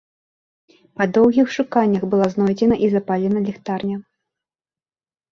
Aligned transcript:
Па 0.99 1.03
доўгіх 1.17 1.51
шуканнях 1.57 2.03
была 2.13 2.25
знойдзена 2.35 2.75
і 2.87 2.89
запалена 2.93 3.39
ліхтарня. 3.49 3.97